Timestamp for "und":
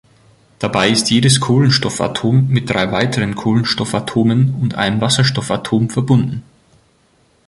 4.59-4.73